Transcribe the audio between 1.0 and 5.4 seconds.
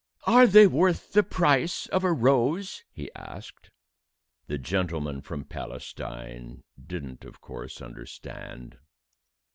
the price of a rose?" he asked. The gentleman